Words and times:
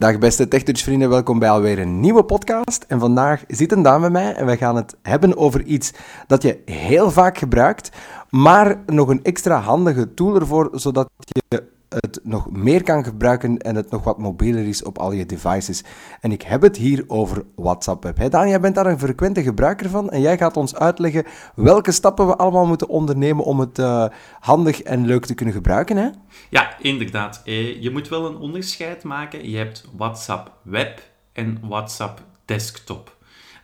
Dag 0.00 0.18
beste 0.18 0.48
TechTouch-vrienden, 0.48 1.08
welkom 1.08 1.38
bij 1.38 1.50
alweer 1.50 1.78
een 1.78 2.00
nieuwe 2.00 2.24
podcast. 2.24 2.84
En 2.88 3.00
vandaag 3.00 3.44
zit 3.48 3.72
een 3.72 3.82
dame 3.82 4.00
bij 4.00 4.10
mij 4.10 4.34
en 4.34 4.46
wij 4.46 4.56
gaan 4.56 4.76
het 4.76 4.96
hebben 5.02 5.36
over 5.36 5.62
iets 5.62 5.92
dat 6.26 6.42
je 6.42 6.62
heel 6.64 7.10
vaak 7.10 7.38
gebruikt, 7.38 7.90
maar 8.30 8.82
nog 8.86 9.08
een 9.08 9.22
extra 9.22 9.58
handige 9.58 10.14
tool 10.14 10.34
ervoor, 10.34 10.68
zodat 10.72 11.08
je 11.16 11.62
het 11.90 12.20
nog 12.22 12.50
meer 12.50 12.82
kan 12.82 13.04
gebruiken 13.04 13.58
en 13.58 13.74
het 13.74 13.90
nog 13.90 14.04
wat 14.04 14.18
mobieler 14.18 14.66
is 14.66 14.82
op 14.82 14.98
al 14.98 15.12
je 15.12 15.26
devices. 15.26 15.84
En 16.20 16.32
ik 16.32 16.42
heb 16.42 16.62
het 16.62 16.76
hier 16.76 17.04
over 17.06 17.44
WhatsApp 17.54 18.02
Web. 18.02 18.16
Hey 18.16 18.28
Daan, 18.28 18.48
jij 18.48 18.60
bent 18.60 18.74
daar 18.74 18.86
een 18.86 18.98
frequente 18.98 19.42
gebruiker 19.42 19.90
van 19.90 20.10
en 20.10 20.20
jij 20.20 20.38
gaat 20.38 20.56
ons 20.56 20.76
uitleggen 20.76 21.24
welke 21.54 21.92
stappen 21.92 22.26
we 22.26 22.36
allemaal 22.36 22.66
moeten 22.66 22.88
ondernemen 22.88 23.44
om 23.44 23.60
het 23.60 23.78
uh, 23.78 24.04
handig 24.40 24.82
en 24.82 25.06
leuk 25.06 25.26
te 25.26 25.34
kunnen 25.34 25.54
gebruiken. 25.54 25.96
Hè? 25.96 26.08
Ja, 26.50 26.76
inderdaad. 26.78 27.42
Eh, 27.44 27.82
je 27.82 27.90
moet 27.90 28.08
wel 28.08 28.26
een 28.26 28.36
onderscheid 28.36 29.02
maken. 29.02 29.50
Je 29.50 29.56
hebt 29.56 29.84
WhatsApp 29.96 30.52
Web 30.62 31.02
en 31.32 31.58
WhatsApp 31.62 32.22
Desktop. 32.44 33.18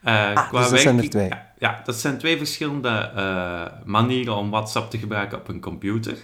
Uh, 0.04 0.12
ah, 0.12 0.48
qua 0.48 0.60
dus 0.60 0.70
dat 0.70 0.80
zijn 0.80 0.98
er 0.98 1.10
twee. 1.10 1.28
Ja, 1.28 1.52
ja, 1.58 1.80
dat 1.84 1.94
zijn 1.94 2.18
twee 2.18 2.36
verschillende 2.36 3.12
uh, 3.16 3.62
manieren 3.84 4.36
om 4.36 4.50
WhatsApp 4.50 4.90
te 4.90 4.98
gebruiken 4.98 5.38
op 5.38 5.48
een 5.48 5.60
computer. 5.60 6.16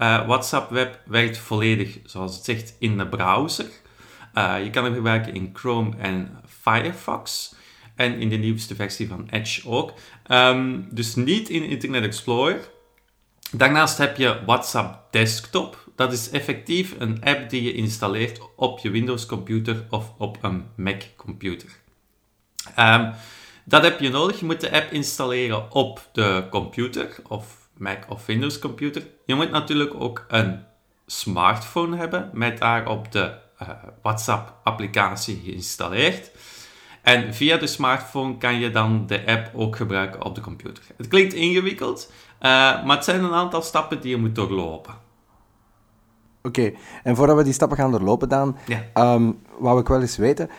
Uh, 0.00 0.26
WhatsApp 0.26 0.70
Web 0.70 1.00
werkt 1.06 1.38
volledig, 1.38 1.98
zoals 2.04 2.34
het 2.34 2.44
zegt, 2.44 2.76
in 2.78 2.98
de 2.98 3.06
browser. 3.06 3.66
Uh, 4.34 4.64
je 4.64 4.70
kan 4.70 4.84
hem 4.84 4.94
gebruiken 4.94 5.34
in 5.34 5.50
Chrome 5.52 5.96
en 5.96 6.40
Firefox. 6.60 7.54
En 7.96 8.20
in 8.20 8.28
de 8.28 8.36
nieuwste 8.36 8.74
versie 8.74 9.08
van 9.08 9.28
Edge 9.30 9.68
ook. 9.68 9.92
Um, 10.28 10.88
dus 10.90 11.14
niet 11.14 11.48
in 11.48 11.64
Internet 11.64 12.04
Explorer. 12.04 12.60
Daarnaast 13.50 13.98
heb 13.98 14.16
je 14.16 14.40
WhatsApp 14.46 15.12
Desktop. 15.12 15.90
Dat 15.96 16.12
is 16.12 16.30
effectief 16.30 16.94
een 16.98 17.24
app 17.24 17.50
die 17.50 17.62
je 17.62 17.72
installeert 17.72 18.40
op 18.56 18.78
je 18.78 18.90
Windows 18.90 19.26
computer 19.26 19.86
of 19.90 20.12
op 20.18 20.38
een 20.40 20.64
Mac 20.76 21.02
computer. 21.16 21.68
Um, 22.78 23.12
dat 23.64 23.82
heb 23.82 24.00
je 24.00 24.08
nodig. 24.08 24.38
Je 24.40 24.44
moet 24.44 24.60
de 24.60 24.72
app 24.72 24.92
installeren 24.92 25.72
op 25.72 26.08
de 26.12 26.46
computer 26.50 27.16
of 27.28 27.61
Mac 27.82 28.04
of 28.08 28.26
Windows 28.26 28.58
computer. 28.58 29.06
Je 29.26 29.34
moet 29.34 29.50
natuurlijk 29.50 29.94
ook 29.94 30.24
een 30.28 30.64
smartphone 31.06 31.96
hebben 31.96 32.30
met 32.32 32.58
daarop 32.58 33.12
de 33.12 33.34
uh, 33.62 33.68
WhatsApp 34.02 34.54
applicatie 34.62 35.40
geïnstalleerd. 35.44 36.30
En 37.02 37.34
via 37.34 37.56
de 37.56 37.66
smartphone 37.66 38.38
kan 38.38 38.58
je 38.58 38.70
dan 38.70 39.06
de 39.06 39.26
app 39.26 39.50
ook 39.54 39.76
gebruiken 39.76 40.24
op 40.24 40.34
de 40.34 40.40
computer. 40.40 40.84
Het 40.96 41.08
klinkt 41.08 41.32
ingewikkeld, 41.32 42.12
uh, 42.40 42.48
maar 42.84 42.96
het 42.96 43.04
zijn 43.04 43.24
een 43.24 43.32
aantal 43.32 43.62
stappen 43.62 44.00
die 44.00 44.10
je 44.10 44.16
moet 44.16 44.34
doorlopen. 44.34 44.94
Oké, 46.42 46.72
en 47.02 47.16
voordat 47.16 47.36
we 47.36 47.44
die 47.44 47.52
stappen 47.52 47.76
gaan 47.76 47.90
doorlopen 47.90 48.28
dan, 48.28 48.56
ja. 48.66 49.14
um, 49.14 49.42
wou 49.58 49.80
ik 49.80 49.88
wel 49.88 50.00
eens 50.00 50.16
weten, 50.16 50.50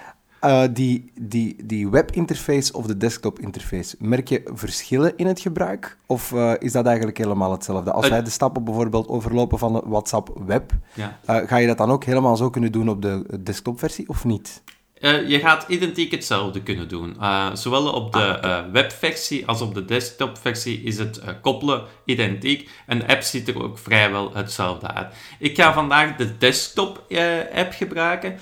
uh, 0.45 0.63
die, 0.71 1.11
die, 1.21 1.55
die 1.63 1.89
webinterface 1.89 2.73
of 2.73 2.85
de 2.85 2.97
desktop-interface, 2.97 3.95
merk 3.99 4.27
je 4.27 4.41
verschillen 4.53 5.17
in 5.17 5.27
het 5.27 5.39
gebruik? 5.39 5.97
Of 6.05 6.31
uh, 6.31 6.53
is 6.59 6.71
dat 6.71 6.85
eigenlijk 6.85 7.17
helemaal 7.17 7.51
hetzelfde? 7.51 7.91
Als 7.91 8.09
wij 8.09 8.23
de 8.23 8.29
stappen 8.29 8.63
bijvoorbeeld 8.63 9.07
overlopen 9.07 9.59
van 9.59 9.73
de 9.73 9.81
WhatsApp 9.85 10.41
Web, 10.45 10.71
ja. 10.93 11.19
uh, 11.29 11.47
ga 11.47 11.57
je 11.57 11.67
dat 11.67 11.77
dan 11.77 11.91
ook 11.91 12.03
helemaal 12.03 12.37
zo 12.37 12.49
kunnen 12.49 12.71
doen 12.71 12.89
op 12.89 13.01
de 13.01 13.39
desktop-versie 13.43 14.09
of 14.09 14.23
niet? 14.23 14.61
Je 15.27 15.39
gaat 15.39 15.65
identiek 15.67 16.11
hetzelfde 16.11 16.63
kunnen 16.63 16.87
doen. 16.87 17.17
Zowel 17.53 17.91
op 17.91 18.13
de 18.13 18.39
uh, 18.43 18.59
webversie 18.71 19.47
als 19.47 19.61
op 19.61 19.73
de 19.73 19.85
desktopversie 19.85 20.81
is 20.81 20.97
het 20.97 21.21
koppelen 21.41 21.83
identiek. 22.05 22.69
En 22.85 22.99
de 22.99 23.07
app 23.07 23.21
ziet 23.21 23.47
er 23.47 23.63
ook 23.63 23.77
vrijwel 23.77 24.33
hetzelfde 24.33 24.87
uit. 24.87 25.13
Ik 25.39 25.55
ga 25.55 25.73
vandaag 25.73 26.15
de 26.15 26.37
desktop-app 26.37 27.73
gebruiken 27.73 28.39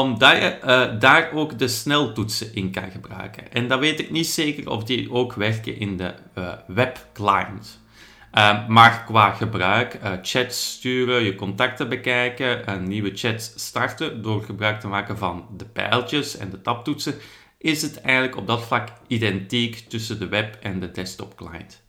omdat 0.00 0.36
je 0.36 0.58
uh, 0.64 1.00
daar 1.00 1.32
ook 1.32 1.58
de 1.58 1.68
sneltoetsen 1.68 2.54
in 2.54 2.70
kan 2.70 2.90
gebruiken. 2.90 3.52
En 3.52 3.68
dan 3.68 3.78
weet 3.78 4.00
ik 4.00 4.10
niet 4.10 4.26
zeker 4.26 4.70
of 4.70 4.84
die 4.84 5.10
ook 5.12 5.32
werken 5.32 5.78
in 5.78 5.96
de 5.96 6.14
uh, 6.38 6.52
webclient. 6.66 7.80
Uh, 8.32 8.68
maar 8.68 9.04
qua 9.04 9.30
gebruik, 9.30 9.94
uh, 9.94 10.12
chats 10.22 10.72
sturen, 10.72 11.22
je 11.22 11.34
contacten 11.34 11.88
bekijken, 11.88 12.70
een 12.70 12.88
nieuwe 12.88 13.10
chat 13.14 13.52
starten 13.56 14.22
door 14.22 14.42
gebruik 14.42 14.80
te 14.80 14.88
maken 14.88 15.18
van 15.18 15.46
de 15.56 15.64
pijltjes 15.64 16.36
en 16.36 16.50
de 16.50 16.62
tabtoetsen, 16.62 17.14
is 17.58 17.82
het 17.82 18.00
eigenlijk 18.00 18.36
op 18.36 18.46
dat 18.46 18.62
vlak 18.62 18.88
identiek 19.06 19.76
tussen 19.76 20.18
de 20.18 20.28
web 20.28 20.56
en 20.60 20.80
de 20.80 20.90
desktop 20.90 21.36
client. 21.36 21.82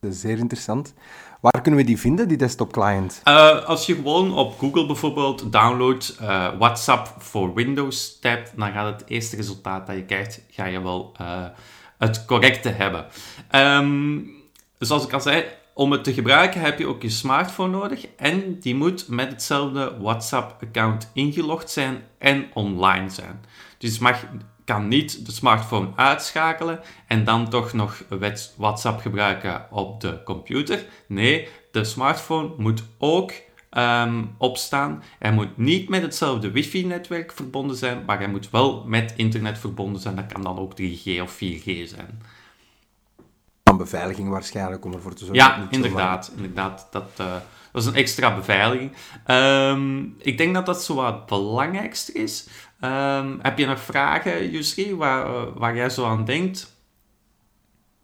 Dat 0.00 0.12
is 0.12 0.20
zeer 0.20 0.38
interessant. 0.38 0.94
Waar 1.40 1.60
kunnen 1.62 1.80
we 1.80 1.86
die 1.86 1.98
vinden, 1.98 2.28
die 2.28 2.36
desktop 2.36 2.72
client? 2.72 3.20
Uh, 3.24 3.64
als 3.64 3.86
je 3.86 3.94
gewoon 3.94 4.32
op 4.32 4.58
Google 4.58 4.86
bijvoorbeeld 4.86 5.52
downloadt 5.52 6.16
uh, 6.20 6.48
WhatsApp 6.58 7.14
voor 7.18 7.54
Windows 7.54 8.18
tab, 8.18 8.50
dan 8.56 8.72
gaat 8.72 9.00
het 9.00 9.08
eerste 9.08 9.36
resultaat 9.36 9.86
dat 9.86 9.96
je 9.96 10.04
krijgt, 10.04 10.40
ga 10.50 10.64
je 10.64 10.82
wel 10.82 11.12
uh, 11.20 11.44
het 11.98 12.24
correcte 12.24 12.68
hebben. 12.68 13.06
Um, 13.54 14.30
zoals 14.78 15.04
ik 15.04 15.12
al 15.12 15.20
zei, 15.20 15.44
om 15.74 15.92
het 15.92 16.04
te 16.04 16.12
gebruiken 16.12 16.60
heb 16.60 16.78
je 16.78 16.86
ook 16.86 17.02
je 17.02 17.10
smartphone 17.10 17.78
nodig 17.78 18.06
en 18.16 18.58
die 18.60 18.74
moet 18.74 19.08
met 19.08 19.28
hetzelfde 19.28 19.96
WhatsApp-account 20.00 21.10
ingelogd 21.12 21.70
zijn 21.70 22.02
en 22.18 22.46
online 22.54 23.10
zijn. 23.10 23.44
Dus 23.78 23.98
mag 23.98 24.24
kan 24.70 24.88
niet 24.88 25.26
de 25.26 25.32
smartphone 25.32 25.88
uitschakelen 25.96 26.80
en 27.06 27.24
dan 27.24 27.48
toch 27.48 27.72
nog 27.72 28.04
WhatsApp 28.56 29.00
gebruiken 29.00 29.66
op 29.70 30.00
de 30.00 30.22
computer. 30.24 30.84
Nee, 31.06 31.48
de 31.70 31.84
smartphone 31.84 32.50
moet 32.56 32.82
ook 32.98 33.32
um, 33.70 34.34
opstaan. 34.38 35.02
Hij 35.18 35.32
moet 35.32 35.56
niet 35.56 35.88
met 35.88 36.02
hetzelfde 36.02 36.50
wifi-netwerk 36.50 37.32
verbonden 37.32 37.76
zijn, 37.76 38.04
maar 38.06 38.18
hij 38.18 38.28
moet 38.28 38.50
wel 38.50 38.84
met 38.86 39.12
internet 39.16 39.58
verbonden 39.58 40.00
zijn. 40.00 40.16
Dat 40.16 40.32
kan 40.32 40.42
dan 40.42 40.58
ook 40.58 40.72
3G 40.80 41.20
of 41.22 41.34
4G 41.34 41.88
zijn. 41.88 42.22
Van 43.70 43.78
beveiliging 43.78 44.28
waarschijnlijk, 44.28 44.84
om 44.84 44.92
ervoor 44.92 45.14
te 45.14 45.24
zorgen. 45.24 45.44
Ja, 45.44 45.66
inderdaad. 45.70 46.32
inderdaad 46.36 46.86
dat, 46.90 47.10
uh, 47.20 47.26
dat 47.72 47.82
is 47.82 47.88
een 47.88 47.94
extra 47.94 48.34
beveiliging. 48.34 48.92
Um, 49.26 50.14
ik 50.18 50.38
denk 50.38 50.54
dat 50.54 50.66
dat 50.66 50.82
zo 50.84 50.94
wat 50.94 51.14
het 51.14 51.26
belangrijkste 51.26 52.12
is. 52.12 52.48
Um, 52.80 53.38
heb 53.42 53.58
je 53.58 53.66
nog 53.66 53.80
vragen, 53.80 54.50
Jusri, 54.50 54.96
waar, 54.96 55.52
waar 55.58 55.76
jij 55.76 55.90
zo 55.90 56.04
aan 56.04 56.24
denkt? 56.24 56.78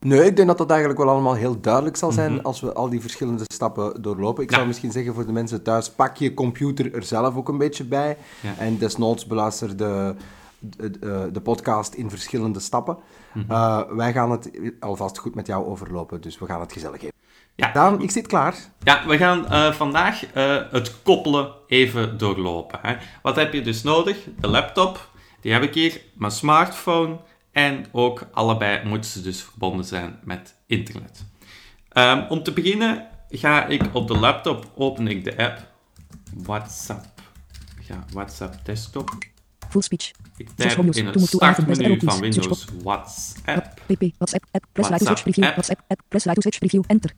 Nee, 0.01 0.25
ik 0.25 0.37
denk 0.37 0.49
dat 0.49 0.59
dat 0.59 0.71
eigenlijk 0.71 1.01
wel 1.01 1.09
allemaal 1.09 1.35
heel 1.35 1.61
duidelijk 1.61 1.97
zal 1.97 2.13
zijn 2.13 2.31
mm 2.31 2.37
-hmm. 2.37 2.47
als 2.47 2.61
we 2.61 2.73
al 2.73 2.89
die 2.89 3.01
verschillende 3.01 3.45
stappen 3.53 4.03
doorlopen. 4.03 4.43
Ik 4.43 4.51
ja. 4.51 4.57
zou 4.57 4.69
misschien 4.69 4.93
zeggen 4.93 5.15
voor 5.15 5.27
de 5.27 5.33
mensen 5.33 5.63
thuis, 5.63 5.91
pak 5.91 6.17
je 6.17 6.35
computer 6.35 6.95
er 6.95 7.03
zelf 7.03 7.37
ook 7.37 7.49
een 7.49 7.59
beetje 7.59 7.85
bij. 7.85 8.17
Ja. 8.41 8.55
En 8.59 8.79
desnoods 8.79 9.27
beluister 9.27 9.77
de, 9.77 10.15
de, 10.59 10.91
de, 10.91 11.29
de, 11.33 11.41
podcast 11.41 11.95
in 11.95 12.11
verschillende 12.11 12.61
stappen. 12.61 12.99
Mm 13.33 13.45
-hmm. 13.49 13.57
uh, 13.57 13.83
wij 13.91 14.13
gaan 14.13 14.31
het 14.31 14.51
alvast 14.81 15.19
goed 15.19 15.35
met 15.35 15.47
jou 15.47 15.67
overlopen, 15.67 16.21
dus 16.21 16.39
we 16.39 16.47
gaan 16.47 16.61
het 16.61 16.73
gezellig 16.73 17.01
geven. 17.01 17.15
Ja. 17.55 17.73
Daan, 17.73 18.03
ik 18.03 18.11
zit 18.11 18.27
klaar. 18.27 18.55
Ja, 18.83 19.07
we 19.07 19.17
gaan 19.17 19.45
uh, 19.45 19.73
vandaag 19.73 20.35
uh, 20.37 20.57
het 20.71 21.03
koppelen 21.03 21.53
even 21.67 22.19
doorlopen. 22.19 22.79
Hè. 22.83 22.97
Wat 23.23 23.37
heb 23.37 23.53
je 23.53 23.63
dus 23.63 23.83
nodig? 23.83 24.25
De 24.41 24.49
laptop, 24.49 25.11
die 25.41 25.53
heb 25.53 25.63
ik 25.63 25.75
hier, 25.75 26.01
mijn 26.15 26.33
smartphone 26.33 27.19
en 27.53 27.87
ook 27.93 28.27
allebei 28.33 28.89
moeten 28.89 29.11
ze 29.11 29.23
dus 29.23 29.43
verbonden 29.43 29.85
zijn 29.85 30.19
met 30.25 30.55
internet. 30.67 31.27
Um, 31.93 32.27
om 32.29 32.43
te 32.43 32.53
beginnen 32.53 33.09
ga 33.29 33.67
ik 33.67 33.83
op 33.93 34.09
de 34.09 34.17
laptop, 34.17 34.73
open 34.75 35.09
ik 35.09 35.25
de 35.25 35.37
app 35.39 35.59
WhatsApp. 36.35 37.21
Ja, 37.89 38.05
WhatsApp 38.13 38.55
desktop. 38.65 39.11
Full 39.77 39.99
speech. 39.99 40.11
Ik 40.37 40.49
typ 40.57 40.95
in 40.95 41.07
het 41.07 41.21
startmenu 41.29 41.99
van 42.05 42.21
Windows 42.21 42.65
WhatsApp. 42.83 43.81
PP, 43.87 44.03
WhatsApp, 44.19 44.45
app, 44.51 44.65
press 44.73 44.89
light 44.89 45.05
switch 45.05 45.23
preview, 45.23 45.45
WhatsApp, 45.45 45.81
app, 45.89 46.01
press 46.09 46.25
light 46.25 46.43
switch 46.43 46.59
preview, 46.59 46.83
enter. 46.87 47.13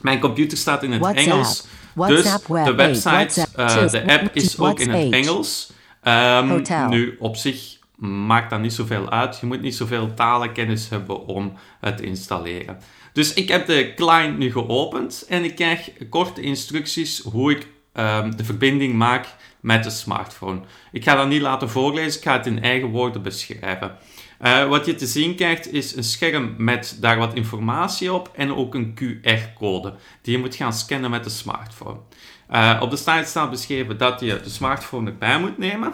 Mijn 0.00 0.20
computer 0.20 0.58
staat 0.58 0.82
in 0.82 0.92
het 0.92 1.00
WhatsApp. 1.00 1.26
Engels. 1.26 1.66
Dus 1.94 2.22
de 2.64 2.74
website, 2.74 3.46
uh, 3.56 3.90
de 3.90 4.06
app 4.06 4.34
is 4.36 4.58
ook 4.58 4.80
in 4.80 4.90
het 4.90 5.12
Engels. 5.12 5.72
Um, 6.02 6.62
nu, 6.88 7.16
op 7.18 7.36
zich 7.36 7.78
maakt 7.96 8.50
dat 8.50 8.60
niet 8.60 8.72
zoveel 8.72 9.10
uit. 9.10 9.38
Je 9.40 9.46
moet 9.46 9.60
niet 9.60 9.74
zoveel 9.74 10.14
talenkennis 10.14 10.88
hebben 10.88 11.26
om 11.26 11.52
het 11.80 11.96
te 11.96 12.02
installeren. 12.02 12.78
Dus 13.12 13.34
ik 13.34 13.48
heb 13.48 13.66
de 13.66 13.92
client 13.94 14.38
nu 14.38 14.52
geopend 14.52 15.24
en 15.28 15.44
ik 15.44 15.54
krijg 15.54 15.90
korte 16.08 16.40
instructies 16.40 17.22
hoe 17.22 17.50
ik 17.50 17.66
um, 17.94 18.36
de 18.36 18.44
verbinding 18.44 18.94
maak 18.94 19.26
met 19.60 19.84
de 19.84 19.90
smartphone. 19.90 20.60
Ik 20.92 21.04
ga 21.04 21.14
dat 21.14 21.28
niet 21.28 21.40
laten 21.40 21.70
voorlezen, 21.70 22.18
ik 22.18 22.26
ga 22.26 22.36
het 22.36 22.46
in 22.46 22.62
eigen 22.62 22.88
woorden 22.88 23.22
beschrijven. 23.22 23.98
Uh, 24.40 24.68
wat 24.68 24.86
je 24.86 24.94
te 24.94 25.06
zien 25.06 25.36
krijgt 25.36 25.72
is 25.72 25.96
een 25.96 26.04
scherm 26.04 26.54
met 26.58 26.96
daar 27.00 27.18
wat 27.18 27.34
informatie 27.34 28.12
op 28.12 28.30
en 28.34 28.54
ook 28.54 28.74
een 28.74 28.94
QR-code 28.94 29.94
die 30.22 30.36
je 30.36 30.42
moet 30.42 30.54
gaan 30.54 30.72
scannen 30.72 31.10
met 31.10 31.24
de 31.24 31.30
smartphone. 31.30 32.00
Uh, 32.50 32.78
op 32.82 32.90
de 32.90 32.96
slide 32.96 33.24
staat 33.24 33.50
beschreven 33.50 33.98
dat 33.98 34.20
je 34.20 34.40
de 34.40 34.50
smartphone 34.50 35.10
erbij 35.10 35.40
moet 35.40 35.58
nemen. 35.58 35.92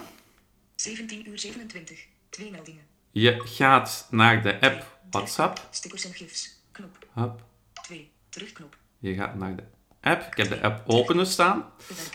17 0.75 1.29
uur 1.29 1.39
27, 1.39 2.07
twee 2.29 2.51
meldingen. 2.51 2.83
Je 3.11 3.41
gaat 3.45 4.07
naar 4.11 4.43
de 4.43 4.61
app 4.61 4.99
WhatsApp. 5.11 5.69
Stickers 5.71 6.05
en 6.05 6.15
gifs, 6.15 6.63
knop. 6.73 6.99
Hop. 7.13 7.43
2, 7.83 8.11
terugknop. 8.29 8.77
Je 8.99 9.15
gaat 9.15 9.35
naar 9.35 9.57
de 9.57 9.63
app. 10.01 10.23
Ik 10.23 10.37
heb 10.37 10.49
de 10.49 10.63
app 10.63 10.83
openen 10.87 11.27
staan 11.27 11.65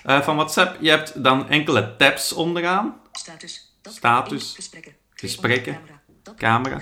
eh, 0.04 0.22
van 0.22 0.36
WhatsApp. 0.36 0.82
Je 0.82 0.90
hebt 0.90 1.24
dan 1.24 1.50
enkele 1.50 1.96
tabs 1.96 2.34
onderaan. 2.34 3.02
Status. 3.12 3.74
Status. 3.82 4.54
Gesprekken. 4.56 4.96
Gesprekken. 5.10 5.80
Camera. 6.36 6.82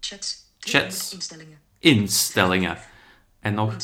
Chats. 0.00 0.52
Chats. 0.58 1.12
Instellingen. 1.12 1.60
Instellingen. 1.78 2.78
En 3.40 3.54
nog 3.54 3.76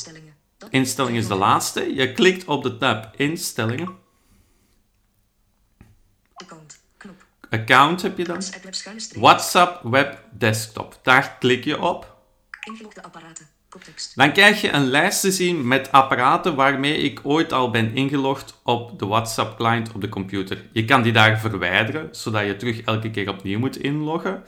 Instellingen. 0.70 1.20
Is 1.20 1.28
de 1.28 1.34
laatste. 1.34 1.94
Je 1.94 2.12
klikt 2.12 2.44
op 2.44 2.62
de 2.62 2.76
tab 2.76 3.14
instellingen. 3.16 3.98
Account. 7.50 8.02
Heb 8.02 8.18
je 8.18 8.24
dan. 8.24 8.42
WhatsApp 9.14 9.82
web 9.82 10.24
desktop. 10.30 10.98
Daar 11.02 11.36
klik 11.38 11.64
je 11.64 11.80
op. 11.80 12.16
Ingelogde 12.60 13.02
apparaten. 13.02 13.48
Dan 14.14 14.32
krijg 14.32 14.60
je 14.60 14.70
een 14.70 14.86
lijst 14.86 15.20
te 15.20 15.32
zien 15.32 15.68
met 15.68 15.92
apparaten 15.92 16.54
waarmee 16.54 16.96
ik 16.96 17.20
ooit 17.22 17.52
al 17.52 17.70
ben 17.70 17.94
ingelogd 17.94 18.60
op 18.62 18.98
de 18.98 19.06
WhatsApp 19.06 19.56
client 19.56 19.92
op 19.92 20.00
de 20.00 20.08
computer. 20.08 20.64
Je 20.72 20.84
kan 20.84 21.02
die 21.02 21.12
daar 21.12 21.38
verwijderen, 21.40 22.08
zodat 22.10 22.46
je 22.46 22.56
terug 22.56 22.80
elke 22.80 23.10
keer 23.10 23.28
opnieuw 23.28 23.58
moet 23.58 23.76
inloggen. 23.76 24.44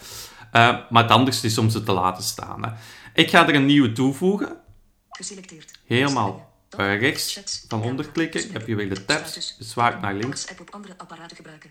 Eh, 0.52 0.78
maar 0.90 1.02
het 1.02 1.12
anders 1.12 1.44
is 1.44 1.58
om 1.58 1.70
ze 1.70 1.82
te 1.82 1.92
laten 1.92 2.22
staan. 2.22 2.64
Hè. 2.64 2.70
Ik 3.14 3.30
ga 3.30 3.48
er 3.48 3.54
een 3.54 3.66
nieuwe 3.66 3.92
toevoegen. 3.92 4.56
Geselecteerd. 5.08 5.70
Helemaal 5.86 6.50
rechts 6.76 7.34
Chats. 7.34 7.64
van 7.68 7.78
onder 7.82 7.94
Camera. 7.94 8.12
klikken. 8.12 8.40
Gesprekken. 8.40 8.70
Heb 8.70 8.78
je 8.78 8.86
weer 8.86 8.94
de 8.94 9.04
tabs. 9.04 9.28
Status. 9.30 9.56
Zwaai 9.58 10.00
naar 10.00 10.14
links. 10.14 10.46
Op 10.60 10.70
andere 10.70 10.94
apparaten 10.98 11.36
gebruiken. 11.36 11.70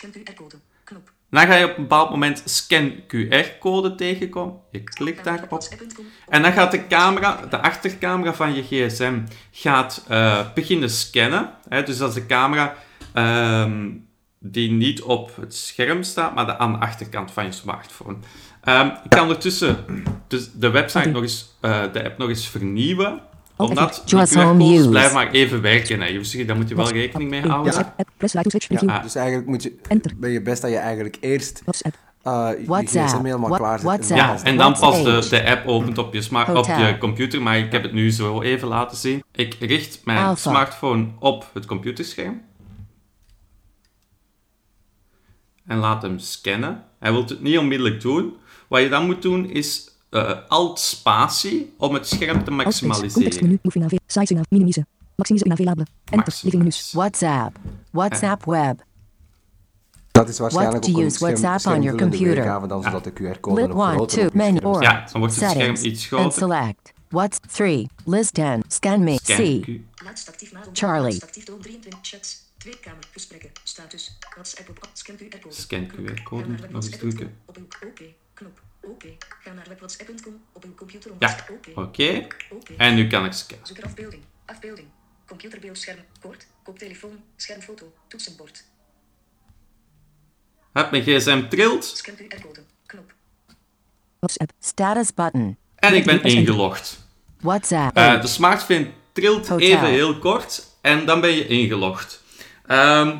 Scan 0.00 0.12
QR-code. 0.12 0.56
Knop. 0.84 1.12
Dan 1.30 1.46
ga 1.46 1.54
je 1.54 1.64
op 1.64 1.76
een 1.76 1.82
bepaald 1.82 2.10
moment 2.10 2.42
scan 2.44 2.92
QR-code 3.06 3.94
tegenkomen. 3.94 4.60
Je 4.70 4.82
klikt 4.82 5.24
daarop. 5.24 5.68
En 6.28 6.42
dan 6.42 6.52
gaat 6.52 6.70
de 6.70 6.86
camera, 6.86 7.46
de 7.50 7.60
achtercamera 7.60 8.34
van 8.34 8.54
je 8.54 8.62
gsm, 8.62 9.20
gaat 9.50 10.04
eh, 10.08 10.52
beginnen 10.54 10.90
scannen. 10.90 11.50
Hè? 11.68 11.82
Dus 11.82 11.96
dat 11.96 12.08
is 12.08 12.14
de 12.14 12.26
camera 12.26 12.76
ehm, 13.14 13.90
die 14.38 14.70
niet 14.70 15.02
op 15.02 15.36
het 15.36 15.54
scherm 15.54 16.02
staat, 16.02 16.34
maar 16.34 16.46
de, 16.46 16.58
aan 16.58 16.72
de 16.72 16.78
achterkant 16.78 17.30
van 17.30 17.44
je 17.44 17.52
smartphone. 17.52 18.16
Ehm, 18.60 18.86
ik 18.86 19.10
kan 19.10 19.22
ondertussen 19.22 19.84
dus 20.28 20.52
de 20.52 20.70
website 20.70 21.08
nog 21.08 21.22
eens, 21.22 21.56
eh, 21.60 21.92
de 21.92 22.04
app 22.04 22.18
nog 22.18 22.28
eens 22.28 22.48
vernieuwen. 22.48 23.20
Omdat 23.68 24.02
QR-codes 24.06 24.78
use. 24.78 24.88
blijven 24.88 25.14
maar 25.14 25.30
even 25.30 25.60
werken. 25.62 26.00
Hè. 26.00 26.12
Dus 26.12 26.32
daar 26.46 26.56
moet 26.56 26.68
je 26.68 26.74
wel 26.74 26.88
rekening 26.88 27.30
mee 27.30 27.40
houden. 27.46 27.72
Ja. 27.74 27.94
Dus 29.02 29.14
eigenlijk 29.14 29.46
moet 29.46 29.62
je, 29.62 29.76
ben 30.16 30.30
je 30.30 30.42
best 30.42 30.62
dat 30.62 30.70
je 30.70 30.76
eigenlijk 30.76 31.16
eerst 31.20 31.62
WhatsApp. 31.64 31.94
eh 32.22 32.48
je 32.58 32.64
WhatsApp. 32.66 33.24
helemaal 33.24 33.48
What- 33.48 33.58
klaar. 33.58 33.80
WhatsApp. 33.80 34.20
Ja, 34.20 34.42
en 34.42 34.56
dan 34.56 34.72
pas 34.78 35.02
de, 35.02 35.26
de 35.30 35.50
app 35.50 35.66
opent 35.68 35.98
op 35.98 36.14
je, 36.14 36.22
smart, 36.22 36.48
op 36.56 36.64
je 36.66 36.96
computer, 36.98 37.42
maar 37.42 37.58
ik 37.58 37.72
heb 37.72 37.82
het 37.82 37.92
nu 37.92 38.10
zo 38.10 38.40
even 38.42 38.68
laten 38.68 38.96
zien. 38.96 39.22
Ik 39.32 39.56
richt 39.60 40.00
mijn 40.04 40.18
Alpha. 40.24 40.50
smartphone 40.50 41.06
op 41.18 41.50
het 41.54 41.66
computerscherm. 41.66 42.40
En 45.66 45.78
laat 45.78 46.02
hem 46.02 46.18
scannen. 46.18 46.84
Hij 46.98 47.12
wil 47.12 47.20
het 47.24 47.40
niet 47.42 47.58
onmiddellijk 47.58 48.00
doen. 48.00 48.34
Wat 48.68 48.80
je 48.82 48.88
dan 48.88 49.06
moet 49.06 49.22
doen 49.22 49.50
is 49.50 49.89
eh, 50.10 50.38
alt-spatie 50.48 51.74
om 51.76 51.94
het 51.94 52.06
scherm 52.08 52.44
te 52.44 52.50
maximaliseren. 52.50 53.12
Contextmenu. 53.12 53.58
Moving 53.62 53.84
AV. 53.84 53.92
In 54.30 54.44
minimize. 54.48 54.86
Maximize. 55.16 55.44
Enter. 56.04 56.40
Living 56.42 56.62
menus. 56.62 56.92
WhatsApp. 56.92 57.56
WhatsApp 57.90 58.44
web. 58.44 58.84
Dat 60.10 60.28
is 60.28 60.38
waarschijnlijk 60.38 60.76
What 60.76 60.92
to 60.92 60.98
ook 60.98 61.00
een 61.00 61.06
use 61.06 61.16
scherm, 61.16 61.40
WhatsApp 61.40 61.76
on 61.76 61.82
your 61.82 61.98
computer. 61.98 62.34
weergave 62.34 62.66
dan 62.66 62.82
zodat 62.82 63.04
de 63.04 63.12
QR-code 63.12 63.60
Lit 63.60 63.68
nog 63.68 63.86
1, 63.88 63.94
groter 63.94 64.06
2, 64.16 64.26
op 64.26 64.32
je 64.32 64.38
menu 64.38 64.58
or 64.58 64.82
Ja, 64.82 65.06
dan 65.12 65.20
wordt 65.20 65.34
het 65.34 65.50
scherm 65.50 65.76
settings. 65.76 65.82
iets 65.82 66.12
And 66.12 66.20
groter. 66.20 66.38
select. 66.38 66.92
What's 67.08 67.38
3. 67.52 67.88
List 68.04 68.34
10. 68.34 68.62
Scan 68.68 69.04
me. 69.04 69.18
Scan 69.22 69.36
C. 69.36 69.64
Charlie. 70.72 71.02
Laatst 71.12 71.22
actief 71.22 71.44
door 71.44 71.58
23 71.58 71.98
chats. 72.02 72.42
Twee 72.58 72.78
kamer. 72.80 73.04
Gesprekken. 73.12 73.50
Status. 73.64 74.18
WhatsApp 74.34 74.68
op 74.68 74.78
scan 74.92 75.16
QR-code. 75.16 75.54
Scan. 75.54 75.86
QR-code. 75.86 76.46
Nog 76.46 76.50
eens 76.50 76.60
webwhatsapp.com. 76.60 76.98
drukken. 77.10 77.36
Op 77.44 77.56
uw 77.56 77.66
oké. 77.88 78.04
Knop. 78.34 78.60
Oké. 78.82 79.08
Ga 79.42 79.52
naar 79.52 79.66
webwhatsapp.com 79.68 80.40
op 80.52 80.64
uw 80.64 80.74
computer 80.74 81.10
om 81.10 81.16
Ja, 81.20 81.36
Oké. 81.50 81.80
oké. 81.80 82.26
Oké. 82.50 82.74
En 82.76 82.94
nu 82.94 83.06
kan 83.06 83.24
ik 83.24 83.32
scannen. 83.32 83.66
Zoek 83.66 83.76
er 83.78 83.84
afbeelding. 83.84 84.22
Afbeelding. 84.46 84.86
Computerbeeldscherm. 85.26 85.98
Kort. 86.20 86.46
Koptelefoon. 86.62 87.22
Schermfoto. 87.36 87.92
Toetsenbord. 88.08 88.64
Heb 90.72 90.90
mijn 90.90 91.02
gsm 91.02 91.48
trilt 91.48 91.84
Scan 91.84 92.14
QR-code. 92.16 92.60
Knop. 92.86 93.12
WhatsApp. 94.18 94.52
Status 94.60 95.14
button. 95.14 95.56
en 95.76 95.94
ik 95.94 96.04
ben 96.04 96.22
ingelogd. 96.22 97.06
WhatsApp. 97.40 97.96
Eh, 97.96 98.20
de 98.20 98.26
smartphone 98.26 98.90
trilt 99.12 99.48
Hotel. 99.48 99.66
even 99.68 99.86
heel 99.88 100.18
kort 100.18 100.66
en 100.80 101.06
dan 101.06 101.20
ben 101.20 101.30
je 101.30 101.46
ingelogd. 101.46 102.22
Ehm, 102.66 103.18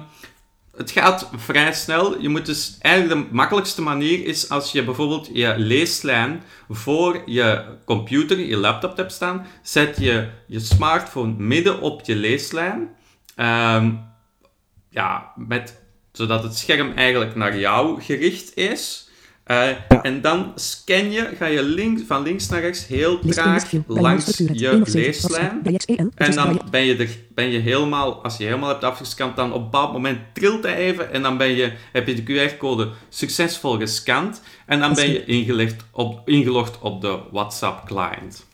het 0.81 0.91
gaat 0.91 1.31
vrij 1.37 1.73
snel. 1.73 2.21
Je 2.21 2.29
moet 2.29 2.47
dus, 2.47 2.79
eigenlijk 2.81 3.29
de 3.29 3.35
makkelijkste 3.35 3.83
manier 3.83 4.27
is 4.27 4.49
als 4.49 4.73
je 4.73 4.85
bijvoorbeeld 4.85 5.31
je 5.33 5.55
leeslijn 5.59 6.43
voor 6.69 7.23
je 7.27 7.65
computer, 7.85 8.39
je 8.39 8.57
laptop 8.57 8.97
hebt 8.97 9.13
staan, 9.13 9.47
zet 9.63 9.97
je 9.99 10.29
je 10.47 10.61
smartphone 10.61 11.35
midden 11.37 11.81
op 11.81 12.03
je 12.05 12.17
leeslijn. 12.17 12.89
Ehm, 13.35 13.93
ja, 14.91 15.33
met, 15.37 15.83
zodat 16.13 16.43
het 16.43 16.57
scherm 16.57 16.93
eigenlijk 16.93 17.35
naar 17.35 17.59
jou 17.59 18.03
gericht 18.03 18.57
is. 18.57 19.10
Eh, 19.51 19.69
En 20.03 20.21
dan 20.21 20.53
scan 20.55 21.11
je, 21.11 21.31
ga 21.39 21.47
je 21.47 21.63
link, 21.63 22.01
van 22.07 22.23
links 22.23 22.49
naar 22.49 22.61
rechts 22.61 22.87
heel 22.87 23.19
traag 23.19 23.73
langs 23.87 24.37
je 24.37 24.69
1 24.69 24.83
of 24.83 24.89
7. 24.89 25.01
leeslijn. 25.03 25.63
XEL. 25.77 25.97
En 25.97 26.11
Adjust 26.15 26.39
dan 26.39 26.61
ben 26.71 26.85
je, 26.85 26.97
er, 26.97 27.09
ben 27.35 27.51
je 27.51 27.59
helemaal, 27.59 28.23
als 28.23 28.37
je 28.37 28.45
helemaal 28.45 28.69
hebt 28.69 28.85
afgescand, 28.85 29.37
dan 29.37 29.53
op 29.53 29.57
een 29.59 29.71
bepaald 29.71 29.93
moment 29.93 30.19
trilt 30.33 30.63
hij 30.63 30.75
even 30.77 31.13
en 31.13 31.23
dan 31.23 31.37
ben 31.37 31.49
je, 31.49 31.73
heb 31.93 32.07
je 32.07 32.23
de 32.23 32.23
QR-code 32.23 32.89
succesvol 33.09 33.79
gescand 33.79 34.43
en 34.67 34.81
dan 34.81 34.95
ben 34.95 35.13
je 35.13 35.25
ingelegd 35.25 35.85
op, 35.91 36.29
ingelogd 36.29 36.79
op 36.81 37.01
de 37.01 37.19
WhatsApp-client. 37.31 38.47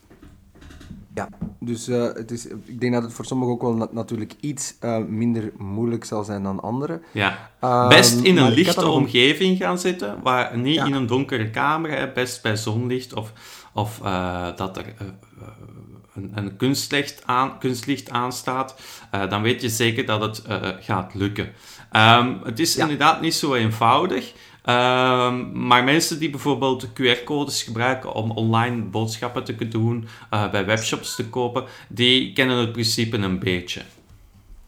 Ja, 1.17 1.29
dus 1.61 1.89
eh, 1.89 2.03
het 2.03 2.31
is, 2.31 2.47
ik 2.65 2.81
denk 2.81 2.93
dat 2.93 3.03
het 3.03 3.13
voor 3.13 3.25
sommigen 3.25 3.53
ook 3.55 3.63
wel 3.63 3.75
na- 3.75 3.89
natuurlijk 3.91 4.35
iets 4.41 4.75
eh, 4.81 4.99
minder 4.99 5.53
moeilijk 5.59 6.05
zal 6.05 6.25
zijn 6.25 6.43
dan 6.43 6.61
anderen. 6.61 7.03
Ja. 7.13 7.51
Ehm, 7.61 7.89
Best 7.89 8.21
in 8.21 8.37
een 8.37 8.53
lichte 8.53 8.81
een- 8.81 8.87
omgeving 8.87 9.57
gaan 9.59 9.79
zitten, 9.79 10.23
waar, 10.23 10.59
niet 10.59 10.75
Ja. 10.75 10.85
in 10.85 10.93
een 10.93 11.07
donkere 11.07 11.51
kamer, 11.51 11.91
hè, 11.91 12.13
best 12.13 12.43
bij 12.43 12.57
zonlicht 12.57 13.15
of, 13.15 13.33
of 13.73 14.01
eh, 14.05 14.47
dat 14.57 14.77
er 14.77 14.95
een, 16.15 16.31
een 16.35 16.57
kunstlicht, 16.57 17.23
aan, 17.27 17.59
kunstlicht 17.59 18.11
aanstaat, 18.11 18.75
dan 19.29 19.43
weet 19.43 19.61
je 19.63 19.69
zeker 19.69 20.07
dat 20.07 20.21
het 20.21 20.43
gaat 20.81 21.15
lukken. 21.15 21.53
Ehm, 21.91 22.35
het 22.45 22.59
is 22.59 22.75
Ja. 22.75 22.83
inderdaad 22.83 23.21
niet 23.21 23.35
zo 23.35 23.55
eenvoudig. 23.55 24.33
Ehm, 24.67 25.67
maar 25.67 25.85
mensen 25.85 26.19
die 26.19 26.31
bijvoorbeeld 26.31 26.89
QR-codes 26.93 27.63
gebruiken 27.63 28.13
om 28.13 28.31
online 28.31 28.83
boodschappen 28.83 29.45
te 29.45 29.55
kunnen 29.55 29.81
doen, 29.81 30.09
eh, 30.31 30.51
bij 30.51 30.65
webshops 30.67 31.15
te 31.17 31.29
kopen, 31.29 31.65
die 31.89 32.33
kennen 32.33 32.57
het 32.57 32.73
principe 32.73 33.17
een 33.17 33.39
beetje. 33.39 33.83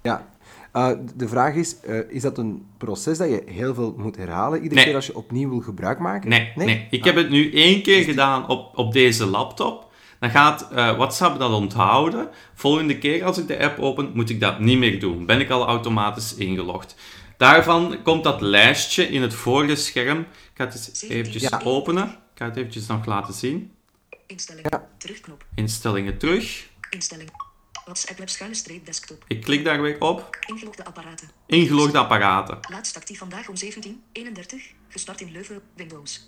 Ja. 0.02 0.26
Eh, 0.72 0.90
de 1.16 1.28
vraag 1.28 1.54
is, 1.54 1.80
eh, 1.80 1.98
is 2.08 2.22
dat 2.22 2.38
een 2.38 2.66
proces 2.76 3.18
dat 3.18 3.28
je 3.28 3.42
heel 3.46 3.74
veel 3.74 3.94
moet 3.96 4.16
herhalen, 4.16 4.58
iedere 4.62 4.74
Nee. 4.74 4.84
keer 4.84 4.94
als 4.94 5.06
je 5.06 5.16
opnieuw 5.16 5.50
wil 5.50 5.60
gebruik 5.60 5.98
maken? 5.98 6.28
Nee, 6.28 6.52
nee. 6.54 6.86
Ik 6.90 7.04
heb 7.04 7.16
het 7.16 7.30
nu 7.30 7.52
één 7.52 7.82
keer 7.82 8.02
gedaan 8.04 8.48
op, 8.48 8.78
op 8.78 8.92
deze 8.92 9.26
laptop. 9.26 9.87
Dan 10.20 10.30
gaat 10.30 10.70
eh, 10.72 10.96
WhatsApp 10.96 11.38
dat 11.38 11.52
onthouden. 11.52 12.28
Volgende 12.54 12.98
keer 12.98 13.24
als 13.24 13.38
ik 13.38 13.46
de 13.46 13.58
app 13.58 13.78
open, 13.78 14.10
moet 14.14 14.30
ik 14.30 14.40
dat 14.40 14.58
niet 14.60 14.78
meer 14.78 15.00
doen. 15.00 15.26
Ben 15.26 15.40
ik 15.40 15.50
al 15.50 15.66
automatisch 15.66 16.34
ingelogd. 16.34 16.94
Daarvan 17.36 18.02
komt 18.02 18.24
dat 18.24 18.40
lijstje 18.40 19.08
in 19.08 19.22
het 19.22 19.34
vorige 19.34 19.74
scherm. 19.74 20.20
Ik 20.20 20.26
ga 20.54 20.64
het 20.64 20.74
eens 20.74 21.02
eventjes 21.02 21.42
Ja. 21.42 21.60
openen. 21.64 22.04
Ik 22.08 22.14
ga 22.34 22.44
het 22.44 22.56
eventjes 22.56 22.86
nog 22.86 23.06
laten 23.06 23.34
zien. 23.34 23.72
Instellingen. 24.26 24.82
Terugknop. 24.98 25.44
Instellingen 25.54 26.18
terug. 26.18 26.68
Instellingen. 26.90 27.32
WhatsApp 27.84 28.28
schuine 28.28 28.54
streep 28.56 28.86
desktop. 28.86 29.24
Ik 29.28 29.40
klik 29.42 29.64
daar 29.64 29.82
weer 29.82 30.00
op. 30.00 30.36
Ingelogde 30.46 30.84
apparaten. 30.84 31.30
Ingelogde 31.46 31.98
apparaten. 31.98 32.58
Laatst 32.70 32.96
actief 32.96 33.18
vandaag 33.18 33.48
om 33.48 33.54
17.31. 33.56 34.74
Gestart 34.88 35.20
in 35.20 35.32
Leuven. 35.32 35.60
Windows. 35.76 36.20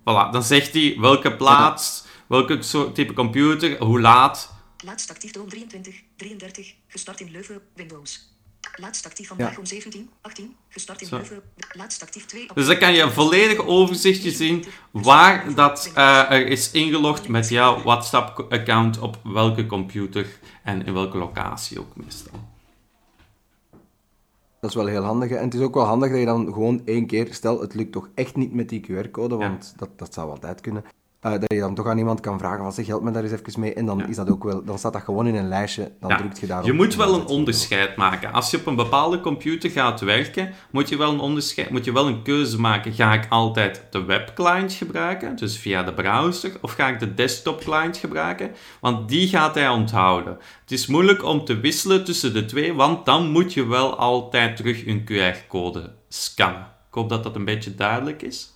Voilà, 0.00 0.30
dan 0.32 0.42
zegt 0.42 0.72
hij 0.72 0.96
welke 1.00 1.36
plaats, 1.36 2.03
welke 2.34 2.62
soort 2.62 2.94
type 2.94 3.12
computer, 3.12 3.78
hoe 3.84 4.00
laat. 4.00 4.52
Laatst 4.84 5.10
actief 5.10 5.32
door 5.32 5.46
23, 5.46 6.02
33, 6.16 6.74
gestart 6.86 7.20
in 7.20 7.30
Leuven, 7.30 7.60
Windows. 7.74 8.32
Laatst 8.76 9.06
actief 9.06 9.28
vandaag 9.28 9.52
Ja. 9.52 9.58
om 9.58 9.64
17, 9.64 10.10
18, 10.20 10.56
gestart 10.68 11.00
in 11.00 11.06
Zo. 11.06 11.16
Leuven, 11.16 11.42
laatst 11.72 12.02
actief 12.02 12.26
2. 12.26 12.46
Dus 12.54 12.66
dan 12.66 12.78
kan 12.78 12.92
je 12.92 13.02
een 13.02 13.12
volledig 13.12 13.58
overzichtje 13.58 14.30
zien 14.30 14.64
waar 14.90 15.54
dat 15.54 15.90
eh, 15.94 16.30
er 16.30 16.46
is 16.46 16.70
ingelogd 16.70 17.28
met 17.28 17.48
jouw 17.48 17.82
WhatsApp-account 17.82 18.98
op 18.98 19.18
welke 19.24 19.66
computer 19.66 20.26
en 20.62 20.86
in 20.86 20.92
welke 20.94 21.18
locatie 21.18 21.80
ook 21.80 21.96
meestal. 21.96 22.40
Dat 24.60 24.70
is 24.70 24.76
wel 24.76 24.86
heel 24.86 25.02
handig. 25.02 25.30
En 25.30 25.44
het 25.44 25.54
is 25.54 25.60
ook 25.60 25.74
wel 25.74 25.84
handig 25.84 26.10
dat 26.10 26.18
je 26.18 26.24
dan 26.24 26.44
gewoon 26.52 26.82
één 26.84 27.06
keer, 27.06 27.34
stel 27.34 27.60
het 27.60 27.74
lukt 27.74 27.92
toch 27.92 28.08
echt 28.14 28.36
niet 28.36 28.52
met 28.54 28.68
die 28.68 28.80
QR-code, 28.86 29.36
want 29.36 29.74
dat, 29.76 29.98
dat 29.98 30.14
zou 30.14 30.30
altijd 30.30 30.60
kunnen. 30.60 30.84
Eh, 31.24 31.30
dat 31.32 31.44
je 31.52 31.58
dan 31.58 31.74
toch 31.74 31.86
aan 31.86 31.98
iemand 31.98 32.20
kan 32.20 32.38
vragen 32.38 32.62
van 32.62 32.72
zeg, 32.72 32.86
help 32.86 33.02
me 33.02 33.10
daar 33.10 33.22
eens 33.22 33.32
even 33.32 33.60
mee. 33.60 33.74
En 33.74 33.86
dan, 33.86 33.98
Ja. 33.98 34.06
is 34.06 34.16
dat 34.16 34.30
ook 34.30 34.44
wel, 34.44 34.64
dan 34.64 34.78
staat 34.78 34.92
dat 34.92 35.02
gewoon 35.02 35.26
in 35.26 35.34
een 35.34 35.48
lijstje, 35.48 35.92
dan 36.00 36.10
Ja, 36.10 36.16
drukt 36.16 36.40
je 36.40 36.46
daarop. 36.46 36.66
Je 36.66 36.72
moet 36.72 36.94
wel 36.94 37.14
een 37.14 37.26
onderscheid 37.26 37.96
maken. 37.96 38.32
Als 38.32 38.50
je 38.50 38.56
op 38.56 38.66
een 38.66 38.74
bepaalde 38.76 39.20
computer 39.20 39.70
gaat 39.70 40.00
werken, 40.00 40.52
moet 40.70 40.88
je 40.88 40.96
wel 40.96 41.12
een 41.12 41.18
onderscheid, 41.20 41.70
moet 41.70 41.84
je 41.84 41.92
wel 41.92 42.06
een 42.06 42.22
keuze 42.22 42.60
maken. 42.60 42.92
Ga 42.92 43.12
ik 43.12 43.26
altijd 43.28 43.82
de 43.90 44.04
webclient 44.04 44.72
gebruiken, 44.72 45.36
dus 45.36 45.58
via 45.58 45.82
de 45.82 45.94
browser, 45.94 46.52
of 46.60 46.72
ga 46.72 46.88
ik 46.88 47.00
de 47.00 47.14
desktop 47.14 47.60
client 47.60 47.96
gebruiken? 47.96 48.50
Want 48.80 49.08
die 49.08 49.28
gaat 49.28 49.54
hij 49.54 49.68
onthouden. 49.68 50.38
Het 50.60 50.72
is 50.72 50.86
moeilijk 50.86 51.24
om 51.24 51.44
te 51.44 51.60
wisselen 51.60 52.04
tussen 52.04 52.32
de 52.32 52.44
twee, 52.44 52.74
want 52.74 53.04
dan 53.04 53.30
moet 53.30 53.52
je 53.52 53.66
wel 53.66 53.96
altijd 53.96 54.56
terug 54.56 54.86
een 54.86 55.04
QR-code 55.04 55.92
scannen. 56.08 56.60
Ik 56.88 56.94
hoop 57.00 57.08
dat 57.08 57.22
dat 57.22 57.36
een 57.36 57.44
beetje 57.44 57.74
duidelijk 57.74 58.22
is. 58.22 58.53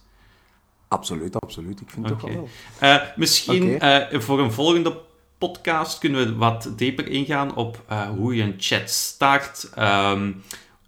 Absoluut, 0.88 1.40
absoluut. 1.40 1.80
Ik 1.80 1.90
vind 1.90 2.08
het 2.08 2.14
Oké. 2.14 2.26
toch 2.26 2.34
wel. 2.34 2.48
Eh, 2.78 3.02
misschien 3.16 3.80
eh, 3.80 4.20
voor 4.20 4.40
een 4.40 4.52
volgende 4.52 5.00
podcast 5.38 5.98
kunnen 5.98 6.26
we 6.26 6.34
wat 6.34 6.72
dieper 6.76 7.08
ingaan 7.08 7.54
op 7.54 7.84
eh, 7.86 8.08
hoe 8.08 8.34
je 8.34 8.42
een 8.42 8.54
chat 8.58 8.90
start. 8.90 9.70
Ehm, 9.74 10.32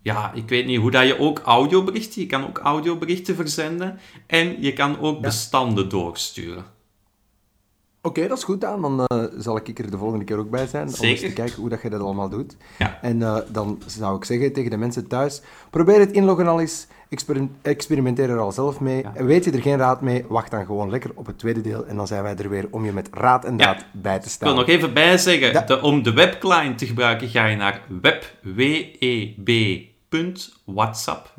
ja, 0.03 0.33
ik 0.35 0.49
weet 0.49 0.67
niet 0.67 0.79
hoe 0.79 0.91
dat 0.91 1.07
je 1.07 1.19
ook 1.19 1.39
audioberichten, 1.39 2.21
je 2.21 2.27
kan 2.27 2.47
ook 2.47 2.59
audioberichten 2.59 3.35
verzenden 3.35 3.99
en 4.27 4.63
je 4.63 4.73
kan 4.73 5.01
ook 5.01 5.21
bestanden 5.21 5.89
doorsturen. 5.89 6.65
Oké, 8.03 8.29
dat 8.29 8.39
is 8.39 8.45
goed 8.45 8.65
aan. 8.65 8.81
Dan 8.83 9.05
eh, 9.07 9.25
zal 9.39 9.57
ik 9.57 9.79
er 9.79 9.91
de 9.91 9.97
volgende 9.99 10.25
keer 10.25 10.39
ook 10.39 10.51
bij 10.51 10.67
zijn. 10.67 10.83
Om 10.83 10.89
eens 10.89 10.99
Zeker. 10.99 11.29
te 11.29 11.33
kijken 11.35 11.57
hoe 11.57 11.69
dat 11.69 11.83
je 11.83 11.91
dat 11.91 12.01
allemaal 12.01 12.29
doet. 12.29 12.57
Ja. 12.79 12.99
En 13.03 13.23
eh, 13.23 13.37
dan 13.49 13.83
zou 13.87 14.17
ik 14.17 14.25
zeggen 14.25 14.53
tegen 14.53 14.71
de 14.71 14.77
mensen 14.77 15.07
thuis: 15.09 15.43
probeer 15.71 15.99
het 16.01 16.13
inloggen 16.13 16.47
al 16.47 16.61
eens. 16.61 16.87
exper- 17.09 17.49
experimenteer 17.63 18.31
er 18.31 18.39
al 18.39 18.53
zelf 18.53 18.81
mee. 18.81 19.03
Ja. 19.03 19.13
En 19.15 19.27
weet 19.27 19.45
je 19.45 19.51
er 19.51 19.63
geen 19.63 19.77
raad 19.79 20.01
mee, 20.01 20.25
wacht 20.29 20.51
dan 20.51 20.65
gewoon 20.67 20.91
lekker 20.91 21.11
op 21.15 21.27
het 21.27 21.39
tweede 21.39 21.61
deel. 21.61 21.87
En 21.87 21.97
dan 21.97 22.07
zijn 22.07 22.23
wij 22.23 22.37
er 22.37 22.49
weer 22.49 22.67
om 22.71 22.85
je 22.85 22.93
met 22.93 23.09
raad 23.13 23.45
en 23.45 23.59
Ja. 23.59 23.65
daad 23.65 23.85
bij 23.93 24.19
te 24.19 24.25
Ik 24.25 24.31
staan. 24.31 24.49
wil 24.49 24.59
nog 24.59 24.69
even 24.69 24.95
bijzeggen, 24.95 25.53
Ja. 25.53 25.61
de, 25.61 25.83
om 25.83 26.03
de 26.03 26.13
webclient 26.13 26.79
te 26.79 26.87
gebruiken 26.87 27.29
ga 27.29 27.47
je 27.47 27.57
naar 27.57 27.83
web.whatsapp, 30.13 31.33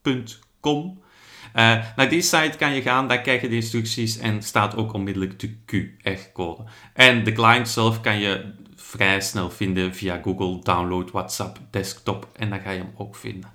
W-H-A-T-S-A-P-P.com. 0.00 0.98
Eh, 0.98 1.08
naar 1.52 2.08
die 2.08 2.22
site 2.22 2.56
kan 2.58 2.74
je 2.74 2.82
gaan, 2.82 3.08
daar 3.08 3.20
krijg 3.20 3.40
je 3.40 3.48
de 3.48 3.54
instructies 3.54 4.18
en 4.18 4.42
staat 4.42 4.76
ook 4.76 4.92
onmiddellijk 4.92 5.40
de 5.40 5.54
QR-code. 5.66 6.62
En 6.94 7.24
de 7.24 7.32
client 7.32 7.68
zelf 7.68 8.00
kan 8.00 8.18
je 8.18 8.52
vrij 8.74 9.20
snel 9.20 9.50
vinden 9.50 9.94
via 9.94 10.20
Google 10.24 10.58
Download 10.62 11.10
WhatsApp 11.10 11.58
Desktop 11.70 12.28
en 12.32 12.50
dan 12.50 12.60
ga 12.60 12.70
je 12.70 12.78
hem 12.78 12.92
ook 12.96 13.16
vinden. 13.16 13.50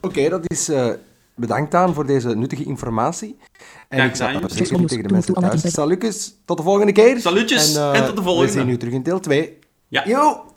Oké, 0.00 0.28
dat 0.28 0.50
is 0.50 0.68
eh, 0.68 0.90
bedankt 1.34 1.74
aan 1.74 1.94
voor 1.94 2.06
deze 2.06 2.36
nuttige 2.36 2.64
informatie. 2.64 3.38
En 3.88 3.98
Graag 3.98 4.10
ik 4.10 4.16
zou 4.16 4.48
zeggen 4.48 4.78
Joep. 4.78 4.88
tegen 4.88 5.08
de 5.08 5.12
mensen 5.12 5.34
thuis. 5.34 5.72
Salutjes, 5.72 6.34
tot 6.44 6.56
de 6.56 6.62
volgende 6.62 6.92
keer. 6.92 7.20
Salutjes, 7.20 7.74
en 7.74 8.06
tot 8.06 8.16
de 8.16 8.22
volgende. 8.22 8.52
We 8.52 8.58
zien 8.58 8.68
u 8.68 8.76
terug 8.76 8.94
in 8.94 9.02
deel 9.02 9.20
2. 9.20 9.58
Ja. 9.88 10.06
Yo! 10.06 10.44